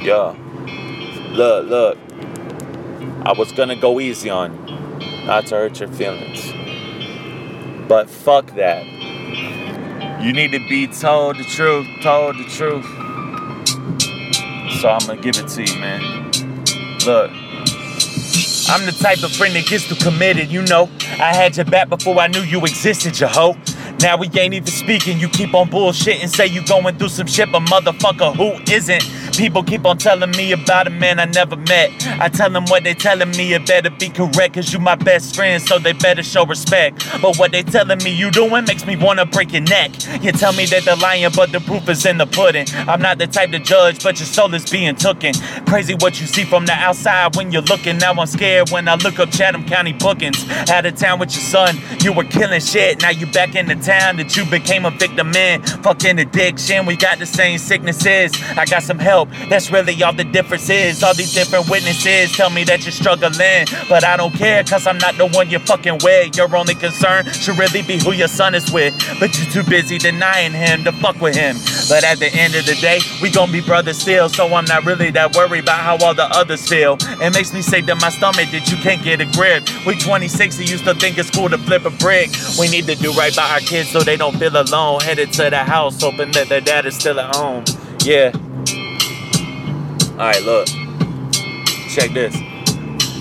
[0.00, 0.36] Yeah.
[1.32, 1.98] Look, look.
[3.24, 6.52] I was gonna go easy on you, not to hurt your feelings.
[7.88, 8.86] But fuck that.
[10.22, 12.86] You need to be told the truth, told the truth.
[14.80, 16.30] So I'm gonna give it to you, man.
[17.04, 17.30] Look.
[18.70, 20.90] I'm the type of friend that gets too committed, you know.
[21.18, 23.56] I had your back before I knew you existed, you hoe.
[24.00, 25.18] Now we ain't even speaking.
[25.18, 29.02] You keep on bullshit and say you going through some shit, but motherfucker, who isn't?
[29.38, 31.92] People keep on telling me about a man I never met.
[32.20, 35.36] I tell them what they telling me, it better be correct, cause you my best
[35.36, 37.06] friend, so they better show respect.
[37.22, 39.92] But what they telling me you doing makes me wanna break your neck.
[40.24, 42.66] You tell me that they're lying, but the proof is in the pudding.
[42.88, 45.34] I'm not the type to judge, but your soul is being tooken.
[45.66, 47.98] Crazy what you see from the outside when you're looking.
[47.98, 50.50] Now I'm scared when I look up Chatham County bookings.
[50.68, 53.02] Out of town with your son, you were killing shit.
[53.02, 55.62] Now you back in the town that you became a victim in.
[55.62, 58.32] Fucking addiction, we got the same sicknesses.
[58.56, 61.02] I got some help, that's really all the difference is.
[61.02, 63.66] All these different witnesses tell me that you're struggling.
[63.88, 66.36] But I don't care, cause I'm not the one you're fucking with.
[66.36, 68.94] Your only concern should really be who your son is with.
[69.20, 71.56] But you're too busy denying him to fuck with him.
[71.88, 74.28] But at the end of the day, we gon' be brothers still.
[74.28, 76.96] So I'm not really that worried about how all the others feel.
[77.00, 79.68] It makes me say to my stomach that you can't get a grip.
[79.86, 82.30] We 26 and used to think it's cool to flip a brick.
[82.58, 85.00] We need to do right by our kids so they don't feel alone.
[85.00, 87.64] Headed to the house, hoping that their dad is still at home.
[88.00, 88.32] Yeah.
[90.18, 90.66] Alright, look.
[91.90, 92.34] Check this.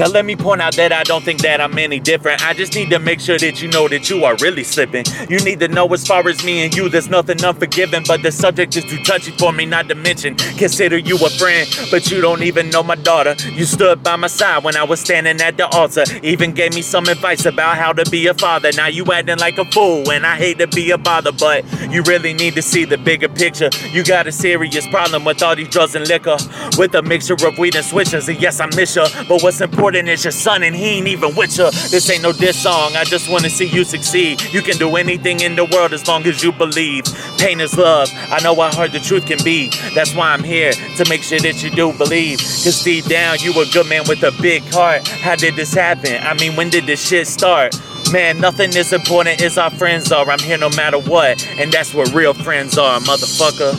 [0.00, 2.42] Now let me point out that I don't think that I'm any different.
[2.42, 5.04] I just need to make sure that you know that you are really slipping.
[5.28, 8.04] You need to know as far as me and you, there's nothing unforgiving.
[8.08, 10.36] But the subject is too touchy for me not to mention.
[10.36, 13.34] Consider you a friend, but you don't even know my daughter.
[13.50, 16.04] You stood by my side when I was standing at the altar.
[16.22, 18.70] Even gave me some advice about how to be a father.
[18.74, 22.02] Now you acting like a fool, and I hate to be a bother, but you
[22.04, 23.68] really need to see the bigger picture.
[23.90, 26.38] You got a serious problem with all these drugs and liquor.
[26.78, 28.30] With a mixture of weed and switches.
[28.30, 31.34] And yes, I miss you, but what's important is your son, and he ain't even
[31.34, 31.70] with you.
[31.90, 34.42] This ain't no diss song, I just wanna see you succeed.
[34.52, 37.04] You can do anything in the world as long as you believe.
[37.38, 39.70] Pain is love, I know how hard the truth can be.
[39.94, 42.38] That's why I'm here to make sure that you do believe.
[42.38, 45.06] Cause deep down, you a good man with a big heart.
[45.08, 46.22] How did this happen?
[46.22, 47.74] I mean, when did this shit start?
[48.12, 50.28] Man, nothing is important as our friends are.
[50.28, 53.74] I'm here no matter what, and that's what real friends are, motherfucker.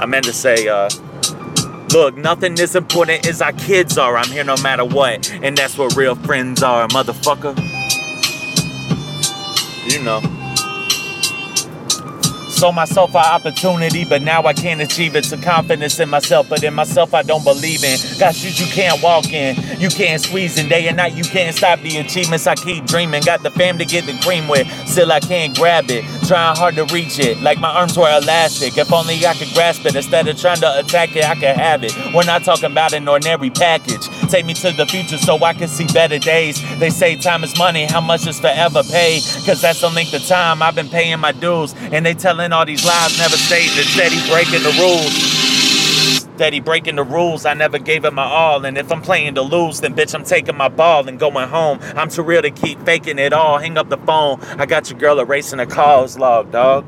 [0.00, 0.88] I meant to say, uh,
[1.92, 4.16] look, nothing is important as our kids are.
[4.16, 7.56] I'm here no matter what, and that's what real friends are, motherfucker.
[9.92, 10.20] You know.
[12.50, 15.24] Sold myself an opportunity, but now I can't achieve it.
[15.24, 17.98] So confidence in myself, but in myself I don't believe in.
[18.18, 20.68] Got shoes you can't walk in, you can't squeeze in.
[20.68, 23.22] Day and night you can't stop the achievements I keep dreaming.
[23.22, 26.04] Got the fam to get the cream with, still I can't grab it.
[26.28, 28.76] Trying hard to reach it, like my arms were elastic.
[28.76, 31.82] If only I could grasp it instead of trying to attack it, I could have
[31.82, 31.94] it.
[32.12, 34.06] We're not talking about an ordinary package.
[34.30, 36.60] Take me to the future so I can see better days.
[36.78, 39.22] They say time is money, how much is forever paid?
[39.46, 41.72] Cause that's the length of time I've been paying my dues.
[41.78, 45.37] And they telling all these lies, never stating steady breaking the rules.
[46.38, 48.64] Steady breaking the rules, I never gave it my all.
[48.64, 51.80] And if I'm playing to lose, then bitch, I'm taking my ball and going home.
[51.96, 53.58] I'm too real to keep faking it all.
[53.58, 54.40] Hang up the phone.
[54.56, 56.86] I got your girl erasing the calls log, dog.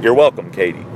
[0.00, 0.87] You're welcome, Katie.